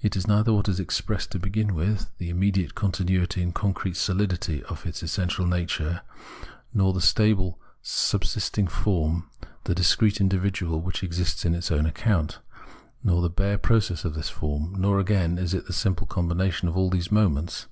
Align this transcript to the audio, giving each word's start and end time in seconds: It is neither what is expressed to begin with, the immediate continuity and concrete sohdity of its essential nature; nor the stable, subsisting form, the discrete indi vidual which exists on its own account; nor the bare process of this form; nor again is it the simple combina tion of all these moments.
It 0.00 0.14
is 0.14 0.28
neither 0.28 0.52
what 0.54 0.68
is 0.68 0.78
expressed 0.78 1.32
to 1.32 1.40
begin 1.40 1.74
with, 1.74 2.08
the 2.18 2.30
immediate 2.30 2.76
continuity 2.76 3.42
and 3.42 3.52
concrete 3.52 3.96
sohdity 3.96 4.62
of 4.62 4.86
its 4.86 5.02
essential 5.02 5.44
nature; 5.44 6.02
nor 6.72 6.92
the 6.92 7.00
stable, 7.00 7.58
subsisting 7.82 8.68
form, 8.68 9.28
the 9.64 9.74
discrete 9.74 10.20
indi 10.20 10.38
vidual 10.38 10.80
which 10.80 11.02
exists 11.02 11.44
on 11.44 11.56
its 11.56 11.72
own 11.72 11.84
account; 11.84 12.38
nor 13.02 13.20
the 13.20 13.28
bare 13.28 13.58
process 13.58 14.04
of 14.04 14.14
this 14.14 14.28
form; 14.28 14.72
nor 14.78 15.00
again 15.00 15.36
is 15.36 15.52
it 15.52 15.66
the 15.66 15.72
simple 15.72 16.06
combina 16.06 16.52
tion 16.52 16.68
of 16.68 16.76
all 16.76 16.88
these 16.88 17.10
moments. 17.10 17.66